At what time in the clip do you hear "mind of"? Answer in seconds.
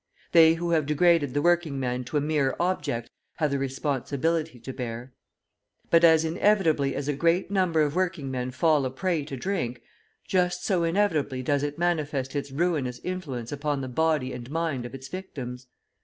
14.49-14.95